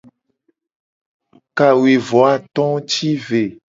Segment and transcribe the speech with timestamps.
[1.57, 3.43] Kawuivoato ti ve.